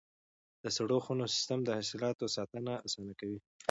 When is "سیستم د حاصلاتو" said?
1.35-2.25